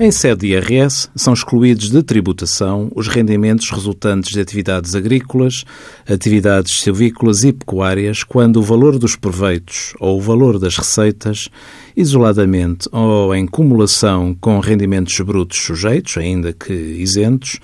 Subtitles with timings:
[0.00, 5.64] Em sede de IRS, são excluídos de tributação os rendimentos resultantes de atividades agrícolas,
[6.08, 11.48] atividades silvícolas e pecuárias, quando o valor dos proveitos ou o valor das receitas,
[11.96, 17.58] isoladamente ou em cumulação com rendimentos brutos sujeitos, ainda que isentos,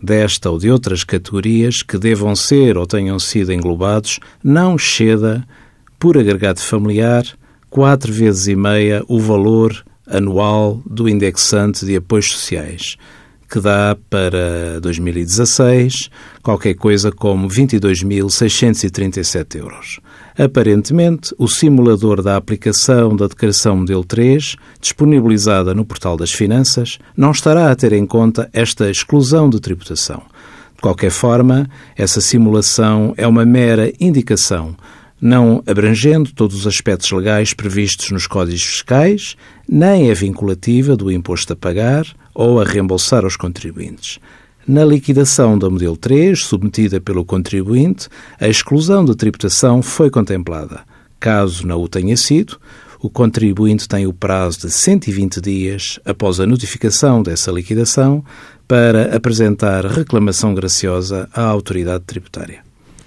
[0.00, 5.42] desta ou de outras categorias que devam ser ou tenham sido englobados, não exceda,
[5.98, 7.24] por agregado familiar,
[7.70, 12.96] quatro vezes e meia o valor anual do indexante de apoios sociais,
[13.48, 16.10] que dá para 2016
[16.42, 20.00] qualquer coisa como 22.637 euros.
[20.36, 27.32] Aparentemente, o simulador da aplicação da Declaração Modelo 3, disponibilizada no Portal das Finanças, não
[27.32, 30.22] estará a ter em conta esta exclusão de tributação.
[30.76, 34.76] De qualquer forma, essa simulação é uma mera indicação
[35.20, 39.36] não abrangendo todos os aspectos legais previstos nos códigos fiscais,
[39.68, 44.18] nem é vinculativa do imposto a pagar ou a reembolsar aos contribuintes.
[44.66, 48.08] Na liquidação da modelo 3, submetida pelo contribuinte,
[48.38, 50.82] a exclusão da tributação foi contemplada.
[51.18, 52.60] Caso não o tenha sido,
[53.00, 58.24] o contribuinte tem o prazo de 120 dias após a notificação dessa liquidação
[58.66, 62.67] para apresentar reclamação graciosa à autoridade tributária.